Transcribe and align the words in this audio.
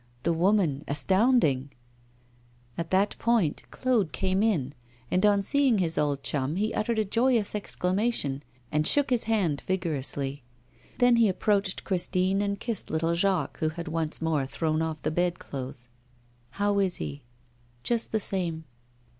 the 0.23 0.33
woman, 0.33 0.83
astounding!' 0.87 1.69
At 2.75 2.89
that 2.89 3.15
moment 3.27 3.61
Claude 3.69 4.11
came 4.11 4.41
in, 4.41 4.73
and 5.11 5.23
on 5.27 5.43
seeing 5.43 5.77
his 5.77 5.95
old 5.95 6.23
chum 6.23 6.55
he 6.55 6.73
uttered 6.73 6.97
a 6.97 7.05
joyous 7.05 7.53
exclamation 7.53 8.41
and 8.71 8.87
shook 8.87 9.11
his 9.11 9.25
hand 9.25 9.61
vigorously. 9.67 10.41
Then 10.97 11.17
he 11.17 11.29
approached 11.29 11.83
Christine, 11.83 12.41
and 12.41 12.59
kissed 12.59 12.89
little 12.89 13.13
Jacques, 13.13 13.59
who 13.59 13.69
had 13.69 13.87
once 13.87 14.23
more 14.23 14.47
thrown 14.47 14.81
off 14.81 15.03
the 15.03 15.11
bedclothes. 15.11 15.87
'How 16.49 16.79
is 16.79 16.95
he?' 16.95 17.21
'Just 17.83 18.11
the 18.11 18.19
same. 18.19 18.63